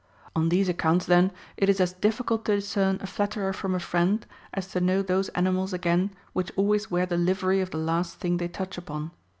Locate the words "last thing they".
7.77-8.47